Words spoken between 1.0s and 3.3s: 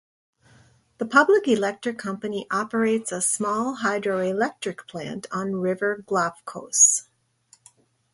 Public Electric Company, operates a